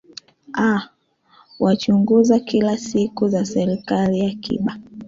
aa 0.57 0.87
wachunguza 1.59 2.39
kila 2.39 2.77
siku 2.77 3.27
za 3.27 3.45
serikali 3.45 4.19
ya 4.19 4.31
kiba 4.31 4.77